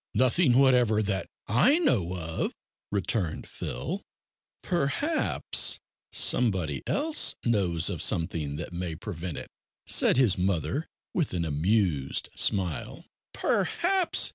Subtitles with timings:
[0.15, 2.55] "Nothing whatever, that I know of,"
[2.91, 4.01] returned Phil.
[4.63, 5.77] "Perhaps
[6.11, 9.51] somebody else knows of something that may prevent it,"
[9.85, 13.05] said his mother with an amused smile.
[13.31, 14.29] "Perhaps!"